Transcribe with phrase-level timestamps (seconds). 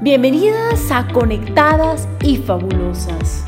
[0.00, 3.44] Bienvenidas a Conectadas y Fabulosas.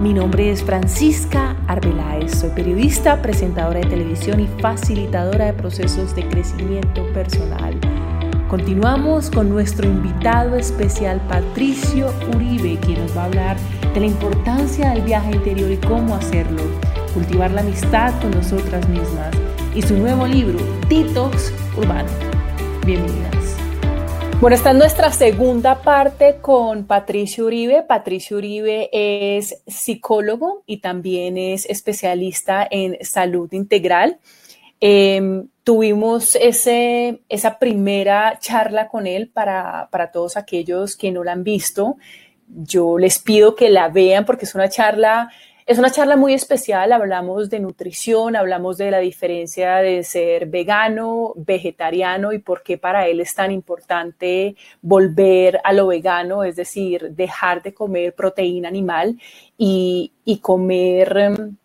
[0.00, 6.28] Mi nombre es Francisca Arbeláez, soy periodista, presentadora de televisión y facilitadora de procesos de
[6.28, 7.78] crecimiento personal.
[8.48, 13.56] Continuamos con nuestro invitado especial Patricio Uribe, quien nos va a hablar
[13.94, 16.62] de la importancia del viaje interior y cómo hacerlo,
[17.14, 19.30] cultivar la amistad con nosotras mismas
[19.72, 22.10] y su nuevo libro, Detox Urbano.
[22.84, 23.35] Bienvenidas.
[24.38, 27.82] Bueno, esta es nuestra segunda parte con Patricio Uribe.
[27.82, 34.18] Patricio Uribe es psicólogo y también es especialista en salud integral.
[34.78, 41.32] Em, tuvimos ese, esa primera charla con él para, para todos aquellos que no la
[41.32, 41.96] han visto.
[42.46, 45.30] Yo les pido que la vean porque es una charla
[45.66, 51.32] es una charla muy especial, hablamos de nutrición, hablamos de la diferencia de ser vegano,
[51.34, 57.10] vegetariano y por qué para él es tan importante volver a lo vegano, es decir,
[57.10, 59.18] dejar de comer proteína animal
[59.58, 61.56] y, comer em,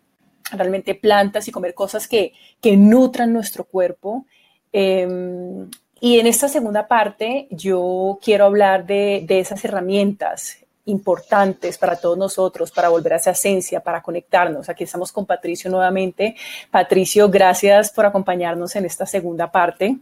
[0.50, 2.32] realmente plantas y comer cosas que,
[2.76, 4.26] nutran nuestro cuerpo.
[4.72, 11.96] Em, y en esta segunda parte yo quiero hablar de, de esas herramientas, importantes para
[11.96, 14.68] todos nosotros, para volver a esa esencia, para conectarnos.
[14.68, 16.36] Aquí estamos con Patricio nuevamente.
[16.70, 19.96] Patricio, gracias por acompañarnos en esta segunda parte.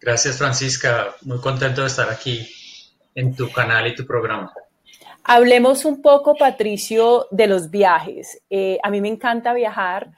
[0.00, 1.14] Gracias, Francisca.
[1.22, 2.48] Muy contento de estar aquí
[3.14, 4.52] en tu canal y tu programa.
[5.24, 8.40] Hablemos un poco, Patricio, de los viajes.
[8.48, 10.10] Eh, a mí me encanta viajar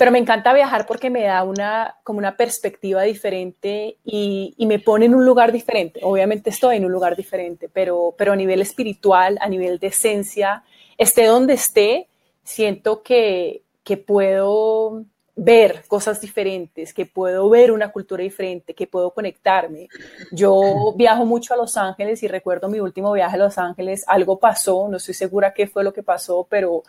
[0.00, 5.04] pero me encanta viajar porque me da una, como una perspectiva diferente y, me pone
[5.04, 6.00] en un lugar diferente.
[6.02, 10.64] Obviamente estoy en un lugar diferente, pero, pero a nivel espiritual, a nivel de esencia,
[10.96, 12.08] esté donde esté,
[12.42, 15.04] siento que, que puedo
[15.36, 19.88] ver cosas diferentes, que puedo ver una cultura diferente, que puedo conectarme.
[20.32, 24.38] Yo viajo mucho a Los Ángeles y recuerdo mi último viaje a Los Ángeles, algo
[24.38, 26.84] pasó, no estoy segura qué fue lo que pasó, pero,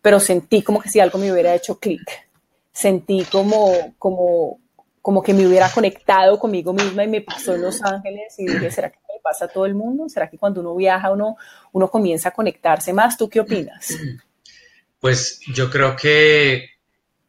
[0.00, 2.30] pero sentí como que si algo me hubiera hecho clic
[2.72, 4.60] sentí como, como,
[5.00, 8.70] como que me hubiera conectado conmigo misma y me pasó en Los Ángeles y dije,
[8.70, 10.08] ¿será que me pasa a todo el mundo?
[10.08, 11.36] ¿Será que cuando uno viaja uno,
[11.72, 13.16] uno comienza a conectarse más?
[13.16, 13.94] ¿Tú qué opinas?
[15.00, 16.70] Pues yo creo que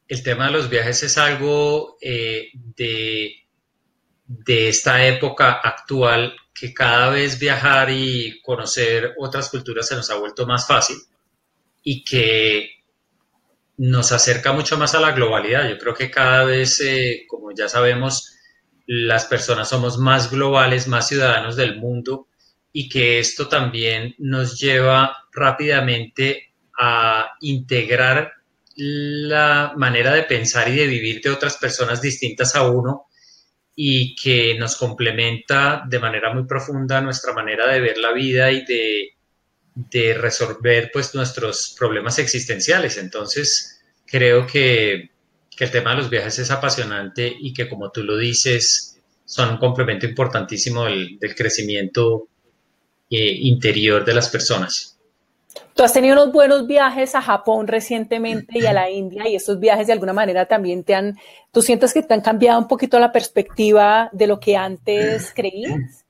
[0.07, 3.31] el tema de los viajes es algo eh, de,
[4.27, 10.19] de esta época actual que cada vez viajar y conocer otras culturas se nos ha
[10.19, 10.97] vuelto más fácil
[11.81, 12.82] y que
[13.78, 15.67] nos acerca mucho más a la globalidad.
[15.69, 18.35] Yo creo que cada vez, eh, como ya sabemos,
[18.85, 22.28] las personas somos más globales, más ciudadanos del mundo
[22.72, 28.33] y que esto también nos lleva rápidamente a integrar
[28.75, 33.06] la manera de pensar y de vivir de otras personas distintas a uno
[33.75, 38.66] y que nos complementa de manera muy profunda nuestra manera de ver la vida y
[38.66, 39.12] de
[39.75, 42.97] de resolver pues nuestros problemas existenciales.
[42.97, 45.09] Entonces, creo que,
[45.59, 49.57] el tema de los viajes es apasionante y que como tú lo dices, son un
[49.57, 52.28] complemento importantísimo del, crecimiento
[53.09, 55.00] eh, interior de las personas.
[55.73, 59.59] Tú has tenido unos buenos viajes a Japón recientemente y a la India y estos
[59.59, 61.17] viajes de alguna manera también te han,
[61.51, 66.02] ¿tú sientes que te han cambiado un poquito la perspectiva de lo que antes creías?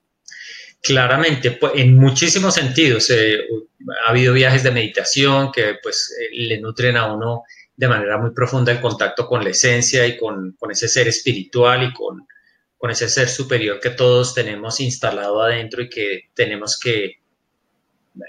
[0.84, 3.10] Claramente, pues, en muchísimos sentidos.
[3.10, 3.40] Eh,
[4.06, 7.44] ha habido viajes de meditación que pues eh, le nutren a uno
[7.76, 11.94] de manera muy profunda el contacto con la esencia y con, ese ser espiritual y
[11.94, 12.28] con,
[12.92, 17.14] ese ser superior que todos tenemos instalado adentro y que tenemos que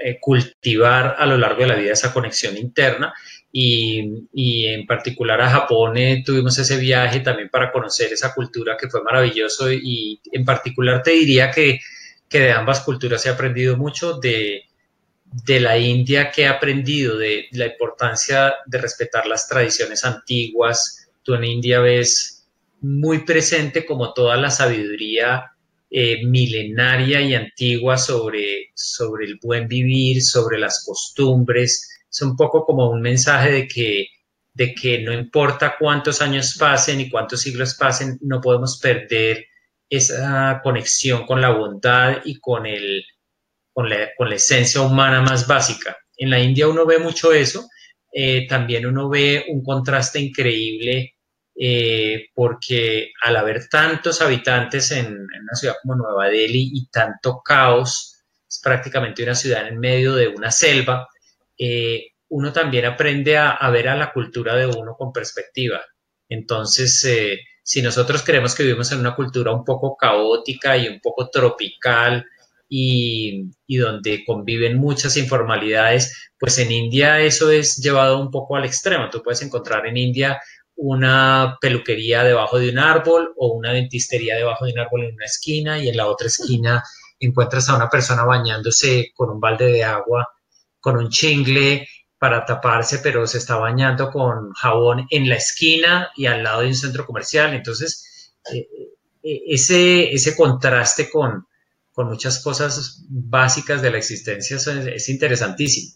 [0.04, 3.12] eh, cultivar a lo largo de la vida esa conexión interna.
[3.50, 5.94] Y, en particular a Japón
[6.24, 11.10] tuvimos ese viaje también para conocer esa cultura que fue maravilloso y en particular te
[11.10, 11.80] diría que
[12.28, 14.64] que de ambas culturas he aprendido mucho, de,
[15.46, 21.08] la India que he aprendido, de la importancia de respetar las tradiciones antiguas.
[21.22, 22.46] Tú en India ves
[22.80, 25.52] muy presente como toda la sabiduría
[25.90, 31.88] eh, milenaria y antigua sobre, sobre el buen vivir, sobre las costumbres.
[32.10, 34.06] Es un poco como un mensaje de que,
[34.52, 39.46] de que no importa cuántos años pasen y cuántos siglos pasen, no podemos perder
[39.96, 43.04] esa conexión con la bondad y con, el,
[43.72, 45.96] con, la, esencia humana más básica.
[46.16, 47.68] En la India uno ve mucho eso,
[48.12, 51.14] eh, también uno ve un contraste increíble
[51.56, 58.24] eh, porque al haber tantos habitantes en, una ciudad como Nueva Delhi y tanto caos,
[58.48, 61.08] es prácticamente una ciudad en medio de una selva,
[61.58, 65.80] eh, uno también aprende a, a, ver a la cultura de uno con perspectiva.
[66.28, 67.04] Entonces,
[67.64, 72.24] si nosotros creemos que vivimos en una cultura un poco caótica y un poco tropical
[72.68, 78.66] y, y, donde conviven muchas informalidades, pues en India eso es llevado un poco al
[78.66, 79.08] extremo.
[79.10, 80.40] Tú puedes encontrar en India
[80.76, 85.24] una peluquería debajo de un árbol o una dentistería debajo de un árbol en una
[85.24, 86.82] esquina y en la otra esquina
[87.18, 90.28] encuentras a una persona bañándose con un balde de agua,
[90.80, 91.86] con un chingle
[92.18, 96.68] para taparse, pero se está bañando con jabón en la esquina y al lado de
[96.68, 97.54] un centro comercial.
[97.54, 98.68] Entonces, eh,
[99.22, 101.46] eh, ese, ese contraste con,
[101.92, 105.94] con muchas cosas básicas de la existencia es, es interesantísimo.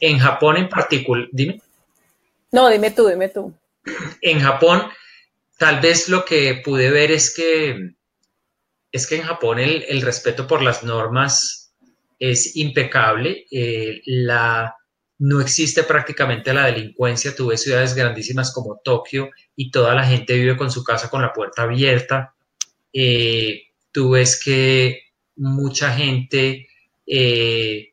[0.00, 1.60] En Japón en particular, dime.
[2.50, 3.54] No, dime tú, dime tú.
[4.20, 4.82] En Japón,
[5.58, 7.94] tal vez lo que pude ver es que
[8.92, 11.72] es que en Japón el, respeto por las normas
[12.18, 13.46] es impecable.
[13.50, 14.76] Eh, la,
[15.22, 17.36] no existe prácticamente la delincuencia.
[17.36, 21.32] Tuve ciudades grandísimas como Tokio y toda la gente vive con su casa con la
[21.32, 22.34] puerta abierta.
[22.92, 26.66] Eh, tú ves que mucha gente
[27.06, 27.92] eh,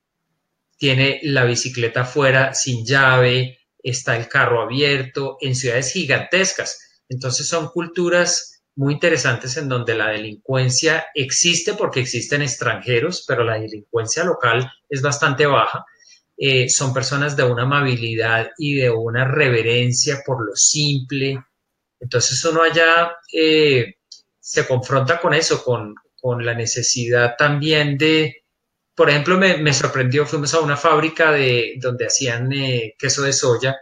[0.78, 7.04] tiene la bicicleta fuera sin llave, está el carro abierto en ciudades gigantescas.
[7.10, 13.60] Entonces son culturas muy interesantes en donde la delincuencia existe porque existen extranjeros, pero la
[13.60, 15.86] delincuencia local es bastante baja.
[16.42, 21.38] Eh, son personas de una amabilidad y de una reverencia por lo simple.
[22.00, 23.96] Entonces uno allá eh,
[24.40, 28.46] se confronta con eso, con, con, la necesidad también de,
[28.96, 33.34] por ejemplo, me, me, sorprendió, fuimos a una fábrica de, donde hacían eh, queso de
[33.34, 33.76] soya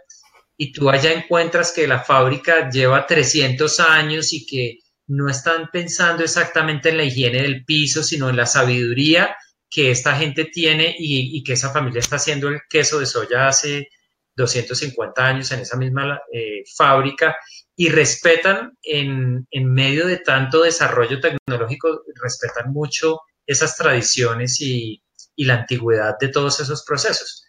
[0.56, 6.24] y tú allá encuentras que la fábrica lleva 300 años y que no están pensando
[6.24, 9.36] exactamente en la higiene del piso, sino en la sabiduría
[9.70, 13.88] que esta gente tiene y, que esa familia está haciendo el queso de soya hace
[14.36, 17.36] 250 años en esa misma eh, fábrica
[17.76, 25.02] y respetan en, medio de tanto desarrollo tecnológico, respetan mucho esas tradiciones y,
[25.36, 27.44] y, la antigüedad de todos esos procesos.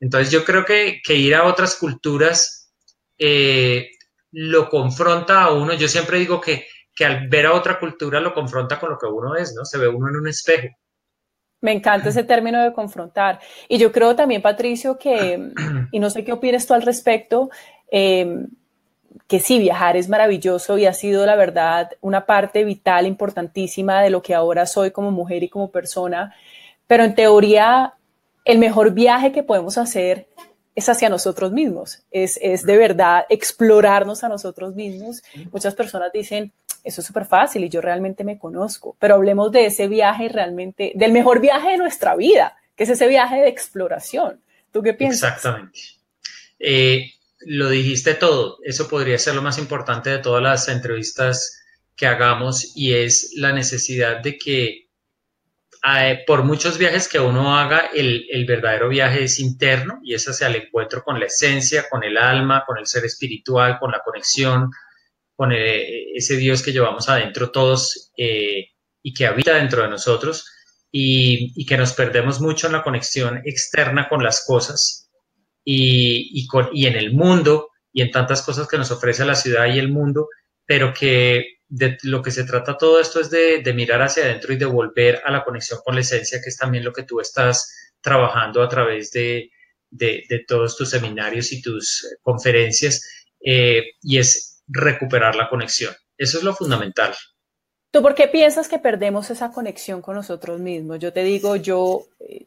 [0.00, 2.72] Entonces yo creo que, que ir a otras culturas
[3.18, 3.90] eh,
[4.32, 5.74] lo confronta a uno.
[5.74, 9.06] Yo siempre digo que que al ver a otra cultura lo confronta con lo que
[9.06, 9.64] uno es, ¿no?
[9.64, 10.68] Se ve uno en un espejo.
[11.64, 13.40] Me encanta ese término de confrontar.
[13.70, 15.50] Y yo creo también, Patricio, que,
[15.92, 17.48] y no sé qué opinas tú al respecto,
[17.90, 18.48] em,
[19.26, 24.10] que sí, viajar es maravilloso y ha sido, la verdad, una parte vital, importantísima de
[24.10, 26.34] lo que ahora soy como mujer y como persona.
[26.86, 27.94] Pero en teoría,
[28.44, 30.26] el mejor viaje que podemos hacer
[30.74, 35.22] es hacia nosotros mismos, es, es de verdad explorarnos a nosotros mismos.
[35.50, 36.52] Muchas personas dicen,
[36.84, 40.92] eso es súper fácil y yo realmente me conozco, pero hablemos de ese viaje realmente,
[40.94, 44.40] del mejor viaje de nuestra vida, que es ese viaje de exploración.
[44.70, 45.36] ¿Tú qué piensas?
[45.36, 45.80] Exactamente.
[46.58, 47.10] Eh,
[47.40, 51.62] lo dijiste todo, eso podría ser lo más importante de todas las entrevistas
[51.96, 54.88] que hagamos y es la necesidad de que
[55.86, 60.26] eh, por muchos viajes que uno haga, el, el, verdadero viaje es interno y es
[60.26, 64.00] hacia el encuentro con la esencia, con el alma, con el ser espiritual, con la
[64.00, 64.70] conexión,
[65.36, 68.68] con eh, ese Dios que llevamos adentro todos eh,
[69.02, 70.46] y que habita dentro de nosotros
[70.90, 75.10] y, y, que nos perdemos mucho en la conexión externa con las cosas
[75.64, 79.34] y, y, con, y en el mundo y en tantas cosas que nos ofrece la
[79.34, 80.28] ciudad y el mundo,
[80.66, 84.56] pero que de lo que se trata todo esto es de, mirar hacia adentro y
[84.56, 87.72] de volver a la conexión con la esencia, que es también lo que tú estás
[88.00, 89.50] trabajando a través de,
[90.46, 93.02] todos tus seminarios y tus conferencias,
[93.44, 95.94] eh, y es recuperar la conexión.
[96.16, 97.14] Eso es lo fundamental.
[97.90, 100.98] ¿Tú por qué piensas que perdemos esa conexión con nosotros mismos?
[100.98, 102.46] Yo te digo, yo, eh,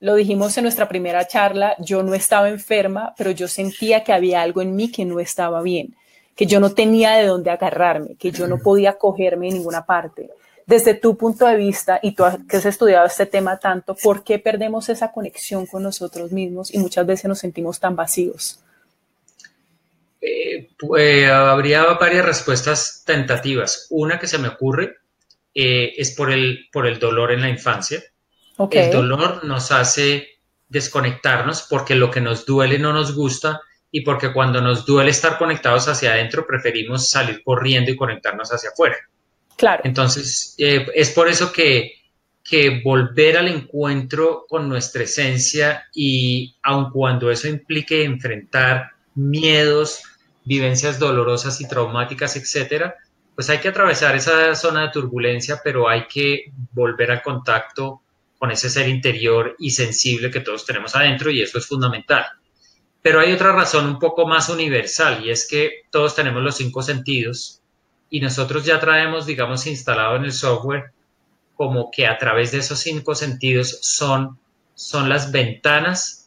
[0.00, 4.42] lo dijimos en nuestra primera charla, yo no estaba enferma, pero yo sentía que había
[4.42, 5.96] algo en mí que no estaba bien
[6.38, 10.30] que yo no tenía de dónde agarrarme, que yo no podía cogerme en ninguna parte.
[10.66, 14.38] Desde tu punto de vista, y tú que has estudiado este tema tanto, ¿por qué
[14.38, 18.60] perdemos esa conexión con nosotros mismos y muchas veces nos sentimos tan vacíos?
[20.20, 23.86] Eh, pues, habría varias respuestas tentativas.
[23.90, 24.96] Una que se me ocurre
[25.54, 28.02] eh, es por el, por el dolor en la infancia.
[28.70, 33.60] El dolor nos hace desconectarnos porque lo que nos duele no nos gusta
[33.90, 38.70] y porque cuando nos duele estar conectados hacia adentro, preferimos salir corriendo y conectarnos hacia
[38.70, 38.96] afuera.
[39.56, 39.82] Claro.
[39.84, 41.92] Entonces, eh, es por eso que,
[42.44, 50.02] que volver al encuentro con nuestra esencia y aun cuando eso implique enfrentar miedos,
[50.44, 52.94] vivencias dolorosas y traumáticas, etcétera,
[53.34, 58.02] pues hay que atravesar esa zona de turbulencia, pero hay que volver al contacto
[58.38, 62.24] con ese ser interior y sensible que todos tenemos adentro y eso es fundamental.
[63.02, 66.82] Pero hay otra razón un poco más universal y es que todos tenemos los cinco
[66.82, 67.60] sentidos
[68.10, 70.92] y nosotros ya traemos, digamos, instalado en el software
[71.54, 74.38] como que a través de esos cinco sentidos son,
[74.74, 76.17] son las ventanas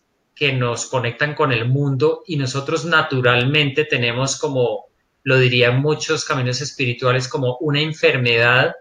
[0.42, 4.88] que nos conectan con el mundo y nosotros naturalmente tenemos como,
[5.22, 8.74] lo dirían muchos caminos espirituales, como una enfermedad,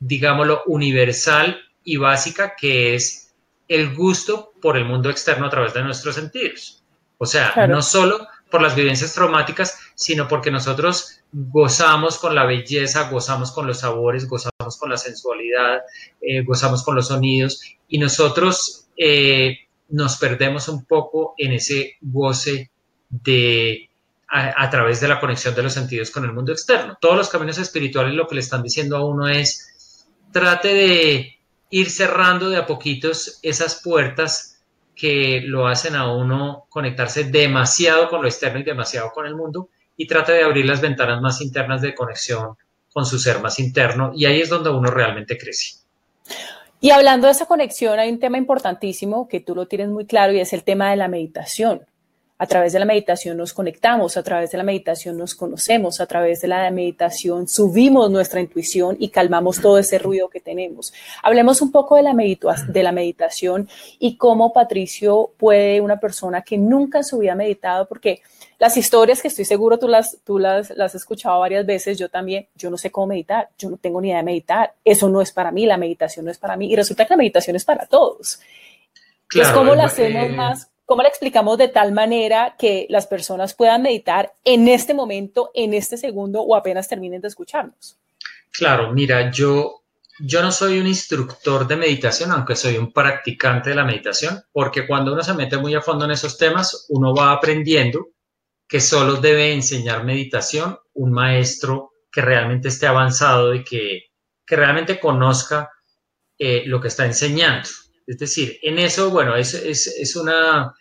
[0.00, 3.32] digámoslo, universal y básica que es
[3.68, 6.82] el gusto por el mundo externo a través de nuestros sentidos.
[7.18, 13.08] O sea, no solo por las vivencias traumáticas, sino porque nosotros gozamos con la belleza,
[13.08, 15.82] gozamos con los sabores, gozamos con la sensualidad,
[16.20, 22.70] eh, gozamos con los sonidos y nosotros eh, nos perdemos un poco en ese goce
[23.08, 23.90] de
[24.28, 26.96] a, a, través de la conexión de los sentidos con el mundo externo.
[27.00, 31.38] Todos los caminos espirituales lo que le están diciendo a uno es trate de
[31.70, 34.62] ir cerrando de a poquitos esas puertas
[34.94, 39.70] que lo hacen a uno conectarse demasiado con lo externo y demasiado con el mundo
[39.96, 42.56] y trata de abrir las ventanas más internas de conexión
[42.92, 45.76] con su ser más interno y ahí es donde uno realmente crece.
[46.82, 50.32] Y hablando de esa conexión, hay un tema importantísimo que tú lo tienes muy claro
[50.32, 51.82] y es el tema de la meditación.
[52.38, 56.06] A través de la meditación nos conectamos, a través de la meditación nos conocemos, a
[56.06, 60.94] través de la meditación subimos nuestra intuición y calmamos todo ese ruido que tenemos.
[61.22, 62.14] Hablemos un poco de la,
[62.92, 63.68] meditación
[63.98, 68.22] y cómo Patricio puede, una persona que nunca en su meditado, porque
[68.60, 72.08] las historias que estoy seguro tú las, tú las, las has escuchado varias veces, yo
[72.08, 75.20] también, yo no sé cómo meditar, yo no tengo ni idea de meditar, eso no
[75.20, 77.64] es para mí, la meditación no es para mí y resulta que la meditación es
[77.64, 78.38] para todos.
[79.26, 83.06] Claro, Entonces, ¿cómo la hacemos eh, más ¿Cómo le explicamos de tal manera que las
[83.06, 87.96] personas puedan meditar en este momento, en este segundo o apenas terminen de escucharnos?
[88.50, 89.84] Claro, mira, yo,
[90.18, 94.84] yo no soy un instructor de meditación, aunque soy un practicante de la meditación, porque
[94.84, 98.08] cuando uno se mete muy a fondo en esos temas, uno va aprendiendo
[98.70, 104.04] que solo debe enseñar meditación un maestro que realmente esté avanzado y que,
[104.46, 105.68] que realmente conozca
[106.38, 107.68] eh, lo que está enseñando.
[108.06, 110.72] Es decir, en eso, bueno, es, es, es una,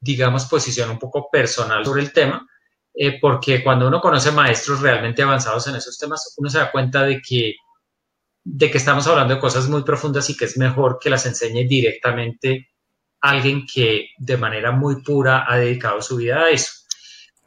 [0.00, 2.46] digamos, posición un poco personal sobre el tema,
[2.94, 7.02] eh, porque cuando uno conoce maestros realmente avanzados en esos temas, uno se da cuenta
[7.02, 7.54] de que,
[8.44, 11.68] de que estamos hablando de cosas muy profundas y que es mejor que las enseñe
[11.68, 12.70] directamente
[13.20, 16.79] alguien que de manera muy pura ha dedicado su vida a eso.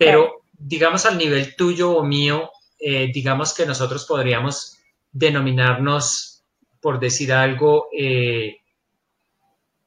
[0.05, 4.77] Pero, digamos, al nivel tuyo o mío, eh, digamos que nosotros podríamos
[5.11, 6.43] denominarnos,
[6.81, 8.57] por decir algo, eh,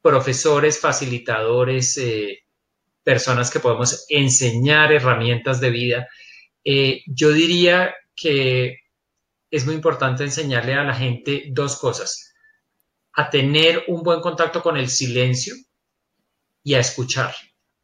[0.00, 1.98] profesores, facilitadores,
[3.06, 6.08] personas que podemos enseñar herramientas de vida.
[6.64, 8.80] Eh, yo diría que
[9.48, 12.34] es muy importante enseñarle a la gente dos cosas,
[13.12, 15.54] a tener un buen contacto con el silencio
[16.64, 17.32] y a escuchar,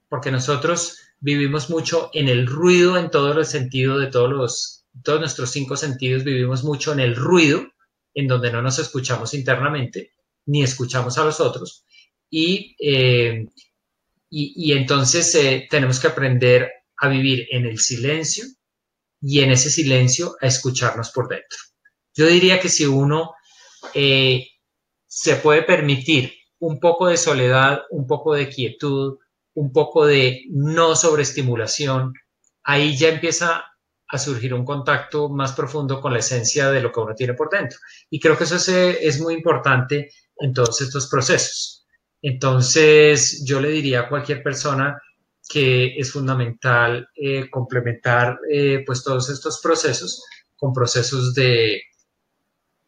[0.09, 5.21] porque nosotros vivimos mucho en el ruido en todos los sentidos de todos los, todos
[5.21, 7.67] nuestros cinco sentidos, vivimos mucho en el ruido,
[8.13, 10.13] en donde no nos escuchamos internamente,
[10.45, 11.87] ni escuchamos a los otros.
[12.29, 13.47] Y eh,
[14.35, 18.47] y, entonces eh, tenemos que aprender a vivir en el silencio
[19.21, 21.59] y en ese silencio a escucharnos por dentro.
[22.15, 23.35] Yo diría que si uno
[23.93, 24.49] eh,
[25.07, 29.19] se puede permitir un poco de soledad, un poco de quietud,
[29.55, 32.15] un poco de no sobreestimulación,
[32.63, 33.65] ahí ya empieza
[34.09, 37.49] a surgir un contacto más profundo con la esencia de lo que uno tiene por
[37.49, 37.79] dentro.
[38.11, 41.87] Y creo que eso es, es muy importante en todos estos procesos.
[42.21, 45.01] Entonces, yo le diría a cualquier persona
[45.49, 50.25] que es fundamental eh, complementar eh, pues todos estos procesos
[50.57, 51.83] con procesos de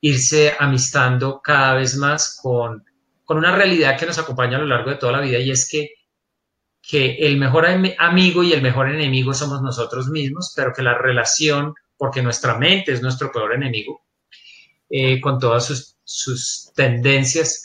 [0.00, 2.84] irse amistando cada vez más con,
[3.24, 5.68] con una realidad que nos acompaña a lo largo de toda la vida y es
[5.68, 5.90] que,
[6.88, 7.66] que el mejor
[7.98, 12.92] amigo y el mejor enemigo somos nosotros mismos, pero que la relación, porque nuestra mente
[12.92, 14.02] es nuestro peor enemigo,
[14.90, 17.62] eh, con todas sus, sus tendencias,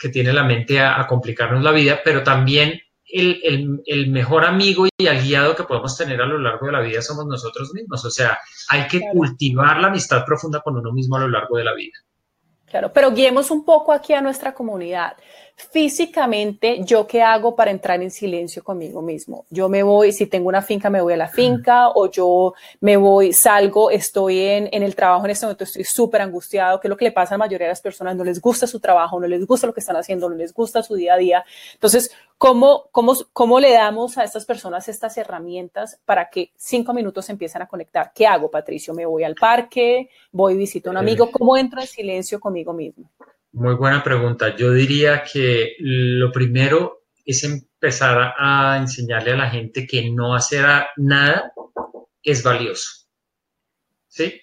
[0.00, 5.06] que tiene la mente a, complicarnos la vida, pero también el, el, mejor amigo y
[5.06, 8.04] aliado que podemos tener a lo largo de la vida somos nosotros mismos.
[8.04, 11.64] O sea, hay que cultivar la amistad profunda con uno mismo a lo largo de
[11.64, 11.98] la vida.
[12.66, 15.16] Claro, pero guiemos un poco aquí a nuestra comunidad
[15.60, 19.44] físicamente, ¿yo qué hago para entrar en silencio conmigo mismo?
[19.50, 22.96] Yo me voy, si tengo una finca, me voy a la finca o yo me
[22.96, 26.90] voy, salgo, estoy en, en el trabajo en este momento, estoy súper angustiado, que es
[26.90, 29.20] lo que le pasa a la mayoría de las personas, no les gusta su trabajo,
[29.20, 31.44] no les gusta lo que están haciendo, no les gusta su día a día.
[31.74, 37.28] Entonces, ¿cómo, cómo, cómo le damos a estas personas estas herramientas para que cinco minutos
[37.28, 38.12] empiecen a conectar?
[38.14, 38.94] ¿Qué hago, Patricio?
[38.94, 40.08] ¿Me voy al parque?
[40.32, 41.30] ¿Voy visito a un amigo?
[41.30, 43.10] ¿Cómo entro en silencio conmigo mismo?
[43.52, 44.56] Muy buena pregunta.
[44.56, 50.64] Yo diría que lo primero es empezar a enseñarle a la gente que no hacer
[50.96, 51.52] nada
[52.22, 53.00] es valioso.
[54.10, 54.40] ¿sí?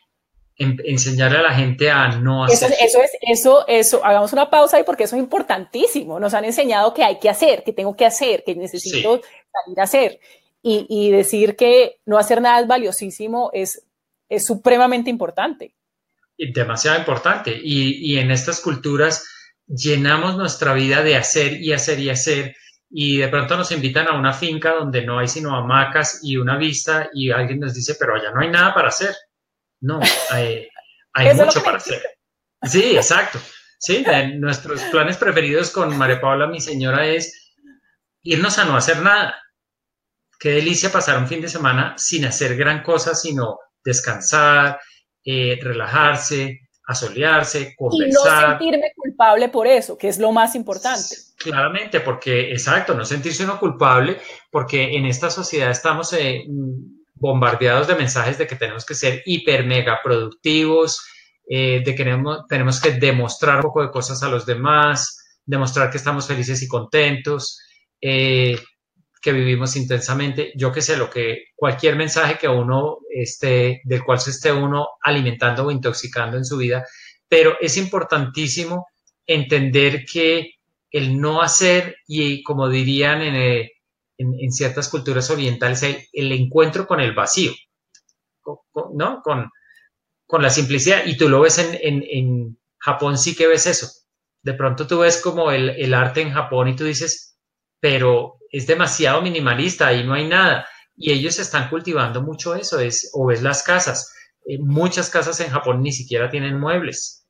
[0.60, 2.72] enseñarle a la gente a no hacer.
[2.72, 6.20] Eso, eso, es, eso, eso, hagamos una pausa ahí porque eso es importantísimo.
[6.20, 9.22] Nos han enseñado que hay que hacer, que tengo que hacer, que necesito
[9.52, 10.20] salir a hacer.
[10.64, 13.86] Y, y, decir que no hacer nada es valiosísimo es,
[14.28, 15.76] es supremamente importante.
[16.38, 17.58] Demasiado importante.
[17.62, 19.28] Y, y en estas culturas
[19.68, 22.56] llenamos nuestra vida de hacer y hacer y hacer.
[22.90, 26.58] Y de pronto nos invitan a una finca donde no hay sino hamacas y una
[26.58, 29.14] vista y alguien nos dice, pero allá no hay nada para hacer
[29.82, 30.68] no, hay,
[31.36, 32.02] mucho para hacer.
[32.64, 33.40] Sí, exacto.
[33.80, 34.04] Sí,
[34.36, 37.54] nuestros planes preferidos con María Paula, mi señora, es
[38.24, 39.40] irnos a no hacer nada.
[40.40, 44.80] Qué delicia pasar un fin de semana sin hacer gran cosa, sino descansar,
[45.30, 48.08] eh, relajarse, asolearse, conversar.
[48.08, 51.18] Y no sentirme culpable por eso, que es lo más importante.
[51.38, 54.20] Claramente, porque, exacto, no sentirse uno culpable,
[54.50, 56.46] porque en esta sociedad estamos eh,
[57.16, 61.06] bombardeados de mensajes de que tenemos que ser hiper mega productivos,
[61.50, 62.06] eh, de que
[62.48, 66.70] tenemos, que demostrar un poco de cosas a los demás, demostrar que estamos felices y
[66.70, 67.60] contentos,
[68.00, 68.58] eh,
[69.28, 74.22] que vivimos intensamente, yo que sé, lo que cualquier mensaje que uno esté, del cual
[74.22, 76.86] se esté uno alimentando o intoxicando en su vida,
[77.28, 78.88] pero es importantísimo
[79.26, 80.52] entender que
[80.92, 83.72] el no hacer y como dirían en, el,
[84.18, 87.52] en, ciertas culturas orientales el, encuentro con el vacío,
[88.94, 89.22] ¿no?
[89.24, 89.50] Con,
[90.26, 91.06] con, la simplicidad.
[91.06, 93.90] Y tú lo ves en, en, Japón, sí que ves eso.
[94.42, 97.38] De pronto tú ves como el, el, arte en Japón y tú dices,
[97.82, 100.68] pero es demasiado minimalista, ahí no hay nada.
[100.96, 104.14] Y ellos están cultivando mucho eso, es, o ves las casas.
[104.46, 107.28] Eh, muchas casas en Japón ni siquiera tienen muebles.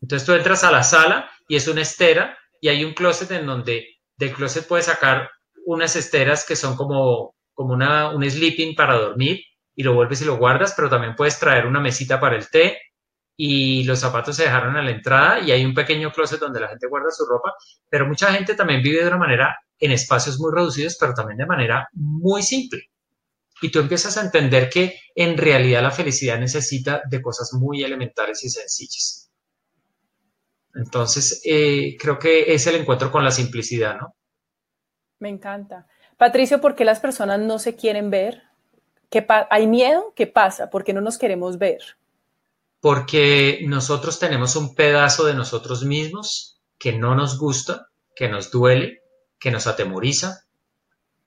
[0.00, 3.46] Entonces tú entras a la sala y es una estera y hay un closet en
[3.46, 3.86] donde
[4.16, 5.30] del closet puedes sacar
[5.66, 9.40] unas esteras que son como, como una, un sleeping para dormir
[9.74, 12.78] y lo vuelves y lo guardas, pero también puedes traer una mesita para el té
[13.36, 16.68] y los zapatos se dejaron a la entrada y hay un pequeño closet donde la
[16.68, 17.54] gente guarda su ropa,
[17.88, 21.46] pero mucha gente también vive de una manera en espacios muy reducidos, pero también de
[21.46, 22.90] manera muy simple.
[23.62, 28.44] Y tú empiezas a entender que en realidad la felicidad necesita de cosas muy elementales
[28.44, 29.30] y sencillas.
[30.74, 34.14] Entonces, eh, creo que es el encuentro con la simplicidad, ¿no?
[35.18, 35.86] Me encanta.
[36.16, 38.42] Patricio, ¿por qué las personas no se quieren ver?
[39.10, 40.12] ¿Qué ¿Hay miedo?
[40.14, 40.70] ¿Qué pasa?
[40.70, 41.80] ¿Por qué no nos queremos ver?
[42.80, 49.02] Porque nosotros tenemos un pedazo de nosotros mismos que no nos gusta, que nos duele,
[49.40, 50.44] que nos atemoriza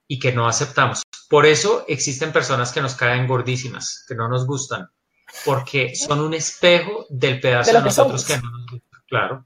[0.08, 1.02] y que no aceptamos.
[1.30, 4.88] Por eso existen personas que nos caen gordísimas, que no nos gustan,
[5.43, 9.04] porque son un espejo del pedazo de, nosotros que no nos gusta.
[9.08, 9.45] Claro.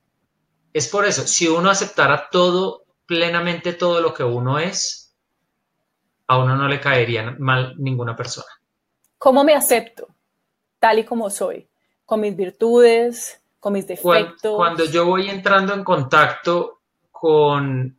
[0.74, 5.16] Es por eso, si uno aceptara todo plenamente todo lo que uno es,
[6.28, 8.48] a uno no le caería mal ninguna persona.
[9.18, 10.08] ¿Cómo me acepto
[10.80, 11.68] tal y como soy?
[12.06, 14.56] Con mis virtudes, con mis defectos.
[14.56, 17.97] Cuando, yo voy entrando en contacto con,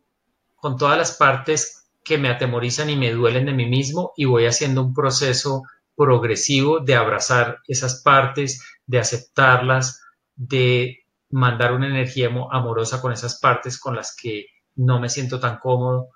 [0.61, 4.45] con todas las partes que me atemorizan y me duelen de mí mismo y voy
[4.45, 5.63] haciendo un proceso
[5.95, 10.01] progresivo de abrazar esas partes, de aceptarlas,
[10.35, 14.45] de mandar una energía amorosa con esas partes con las que
[14.75, 16.09] no me siento tan cómodo.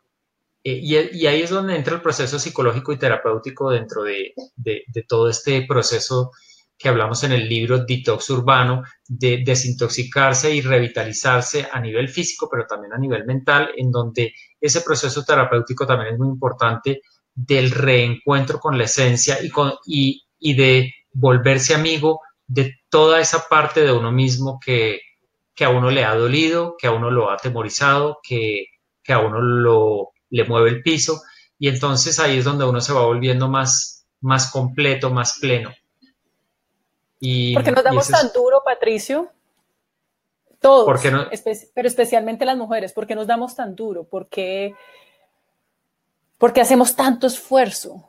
[0.64, 4.34] Eh, y, ahí es donde entra el proceso psicológico y terapéutico dentro de,
[5.08, 6.32] todo este proceso
[6.84, 12.66] que hablamos en el libro Detox Urbano, de desintoxicarse y revitalizarse a nivel físico, pero
[12.68, 17.00] también a nivel mental, en donde ese proceso terapéutico también es muy importante
[17.34, 23.48] del reencuentro con la esencia y, con, y, y de volverse amigo de toda esa
[23.48, 25.00] parte de uno mismo que,
[25.56, 28.68] que a uno le ha dolido, que a uno lo ha atemorizado, que,
[29.08, 31.22] a uno lo, le mueve el piso.
[31.58, 35.72] Y entonces ahí es donde uno se va volviendo más, más completo, más pleno.
[37.26, 39.30] Y, ¿Por qué nos damos tan duro, Patricio?
[40.60, 41.02] Todos,
[41.74, 42.92] pero especialmente las mujeres.
[42.92, 44.04] ¿Por qué nos damos tan duro?
[44.04, 44.76] ¿Por qué,
[46.38, 48.06] porque hacemos tanto esfuerzo?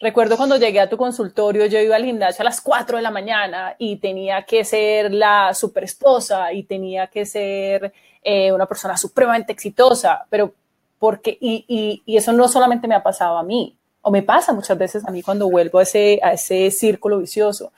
[0.00, 3.10] Recuerdo cuando llegué a tu consultorio, yo iba al gimnasio a las 4 de la
[3.10, 8.96] mañana y tenía que ser la super esposa y tenía que ser eh, una persona
[8.96, 10.54] supremamente exitosa, pero
[10.98, 14.78] porque, y, y, eso no solamente me ha pasado a mí, o me pasa muchas
[14.78, 17.72] veces a mí cuando vuelvo a ese, a ese círculo vicioso,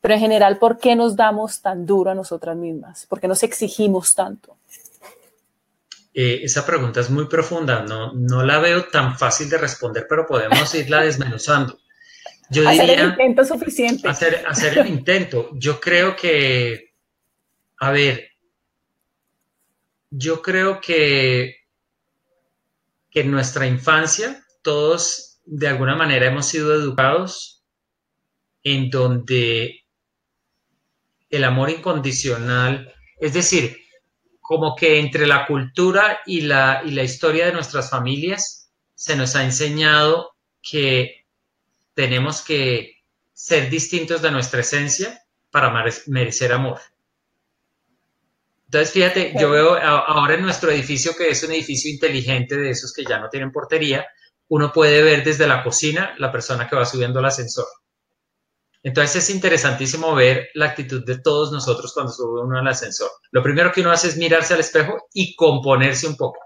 [0.00, 3.06] pero en general, ¿por qué nos damos tan duro a nosotras mismas?
[3.06, 4.56] ¿Por qué nos exigimos tanto?
[6.12, 10.26] Eh, esa pregunta es muy profunda, no, no la veo tan fácil de responder, pero
[10.26, 11.78] podemos irla desmenuzando.
[12.50, 14.08] Yo hacer el intento suficiente.
[14.08, 15.50] Hacer, hacer el intento.
[15.52, 16.94] Yo creo que,
[17.78, 18.30] a ver,
[20.10, 21.58] yo creo que,
[23.08, 27.64] que en nuestra infancia todos de alguna manera hemos sido educados
[28.64, 29.79] en donde
[31.30, 33.78] el amor incondicional, es decir,
[34.40, 39.36] como que entre la cultura y la, y la historia de nuestras familias se nos
[39.36, 41.24] ha enseñado que
[41.94, 42.96] tenemos que
[43.32, 45.72] ser distintos de nuestra esencia para
[46.06, 46.80] merecer amor.
[48.66, 52.92] Entonces, fíjate, yo veo ahora en nuestro edificio, que es un edificio inteligente de esos
[52.92, 54.06] que ya no tienen portería,
[54.48, 57.66] uno puede ver desde la cocina la persona que va subiendo el ascensor.
[58.82, 63.10] Entonces es interesantísimo ver la actitud de todos nosotros cuando sube uno al ascensor.
[63.30, 66.38] Lo primero que uno hace es mirarse al espejo y componerse un poco.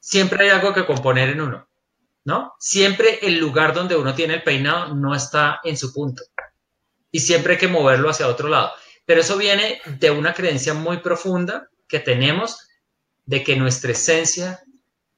[0.00, 1.68] Siempre hay algo que componer en uno,
[2.24, 2.54] ¿no?
[2.58, 6.24] Siempre el lugar donde uno tiene el peinado no está en su punto.
[7.10, 8.72] Y siempre hay que moverlo hacia otro lado.
[9.06, 12.68] Pero eso viene de una creencia muy profunda que tenemos
[13.24, 14.64] de que nuestra esencia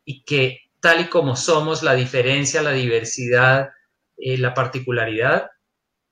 [0.05, 3.71] y que tal y como somos, la diferencia, la diversidad,
[4.17, 5.51] eh, la particularidad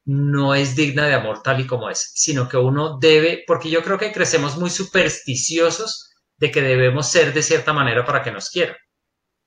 [0.07, 3.83] no es digna de amor tal y como es, sino que uno debe, porque yo
[3.83, 8.51] creo que crecemos muy supersticiosos de que debemos ser de cierta manera para que nos
[8.51, 8.77] quieran.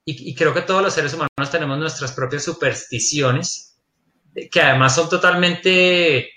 [0.09, 3.77] Y, creo que todos los seres humanos tenemos nuestras propias supersticiones,
[4.49, 6.31] que además son totalmente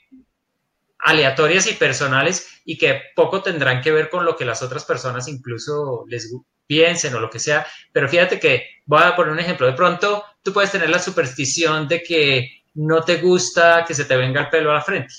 [0.99, 5.29] aleatorias y personales y que poco tendrán que ver con lo que las otras personas
[5.29, 6.33] incluso les
[6.71, 7.67] piensen o lo que sea.
[7.91, 9.67] Pero fíjate que voy a poner un ejemplo.
[9.67, 14.17] De pronto tú puedes tener la superstición de que no te gusta que se te
[14.17, 15.13] venga el pelo a la frente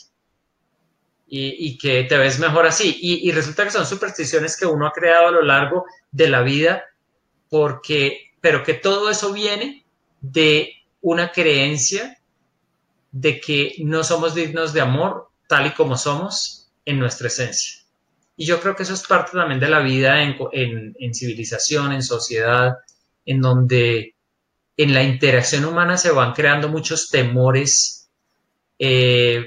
[1.28, 2.98] y, que te ves mejor así.
[3.02, 6.84] Y, resulta que son supersticiones que uno ha creado a lo largo de la vida,
[7.50, 9.86] porque, pero que todo eso viene
[10.22, 12.18] de una creencia
[13.12, 17.81] de que no somos dignos de amor tal y como somos en nuestra esencia.
[18.41, 22.01] Y yo creo que eso es parte también de la vida en, en civilización, en
[22.01, 22.80] sociedad,
[23.23, 24.15] en donde
[24.77, 28.10] en la interacción humana se van creando muchos temores,
[28.80, 29.45] eh,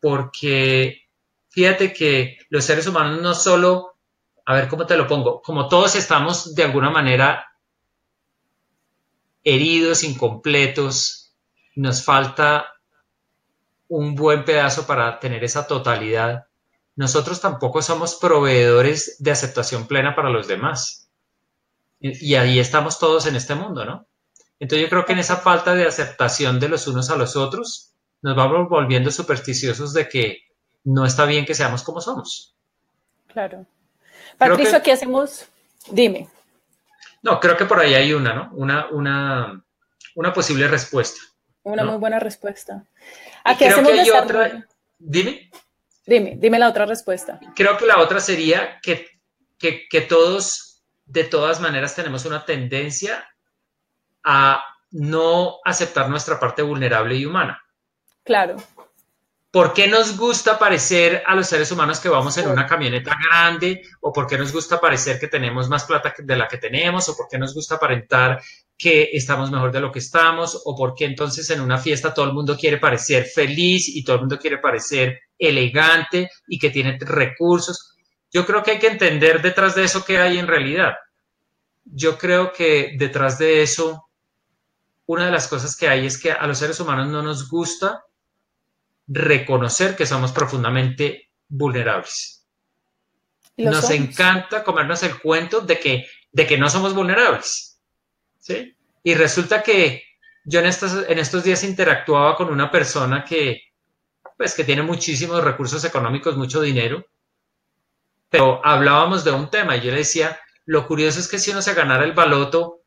[0.00, 1.02] porque
[1.50, 3.98] fíjate que los seres humanos no solo,
[4.46, 7.44] a ver cómo te lo pongo, como todos estamos de alguna manera
[9.44, 11.34] heridos, incompletos,
[11.76, 12.72] nos falta
[13.88, 16.47] un buen pedazo para tener esa totalidad,
[16.98, 21.08] nosotros tampoco somos proveedores de aceptación plena para los demás.
[22.00, 24.08] Y ahí estamos todos en este mundo, ¿no?
[24.58, 27.94] Entonces yo creo que en esa falta de aceptación de los unos a los otros,
[28.20, 30.38] nos vamos volviendo supersticiosos de que
[30.82, 32.56] no está bien que seamos como somos.
[33.28, 33.64] Claro.
[34.36, 35.46] Patricio, ¿qué hacemos?
[35.92, 36.28] Dime.
[37.22, 38.50] No, creo que por ahí hay una, ¿no?
[38.54, 39.64] Una, una,
[40.16, 41.20] una posible respuesta.
[41.62, 42.84] Una muy buena respuesta.
[43.44, 44.66] ¿A qué hacemos que hay otra.
[44.98, 45.48] Dime.
[46.08, 47.38] Dime, dime la otra respuesta.
[47.54, 49.06] Creo que la otra sería que,
[49.58, 53.28] que, que todos de todas maneras tenemos una tendencia
[54.24, 57.62] a no aceptar nuestra parte vulnerable y humana.
[58.24, 58.56] Claro.
[59.50, 63.82] ¿Por qué nos gusta parecer a los seres humanos que vamos en una camioneta grande?
[64.00, 67.06] ¿O por qué nos gusta parecer que tenemos más plata de la que tenemos?
[67.10, 68.40] ¿O por qué nos gusta aparentar
[68.78, 70.62] que estamos mejor de lo que estamos?
[70.64, 74.16] ¿O por qué entonces en una fiesta todo el mundo quiere parecer feliz y todo
[74.16, 77.96] el mundo quiere parecer elegante y que tiene recursos?
[78.30, 80.94] Yo creo que hay que entender detrás de eso qué hay en realidad.
[81.84, 84.08] Yo creo que detrás de eso,
[85.06, 88.04] una de las cosas que hay es que a los seres humanos no nos gusta
[89.06, 92.46] reconocer que somos profundamente vulnerables.
[93.56, 97.80] Nos encanta comernos el cuento de que, de que no somos vulnerables.
[98.38, 98.76] ¿sí?
[99.02, 100.04] Y resulta que
[100.44, 103.67] yo en estos, en estos días interactuaba con una persona que,
[104.38, 107.04] pues, que tiene muchísimos recursos económicos, mucho dinero,
[108.30, 111.60] pero hablábamos de un tema y yo le decía, lo curioso es que si uno
[111.60, 112.82] se ganara el baloto